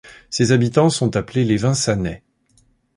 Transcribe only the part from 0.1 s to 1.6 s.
Ses habitants sont appelés les